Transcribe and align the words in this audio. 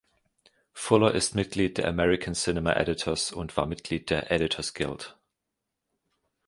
Fuller 0.73 1.13
ist 1.13 1.35
Mitglied 1.35 1.77
der 1.77 1.87
American 1.87 2.33
Cinema 2.33 2.73
Editors 2.73 3.31
und 3.31 3.55
war 3.55 3.67
Mitglied 3.67 4.09
der 4.09 4.31
Editors 4.31 4.73
Guild. 4.73 5.15